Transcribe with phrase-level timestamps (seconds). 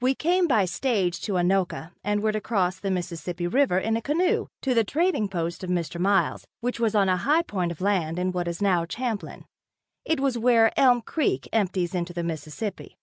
[0.00, 4.00] We came by stage to Anoka and were to cross the Mississippi river in a
[4.00, 6.00] canoe, to the trading post of Mr.
[6.00, 9.44] Miles, which was on a high point of land in what is now Champlin.
[10.06, 12.96] It was where Elm creek empties into the Mississippi.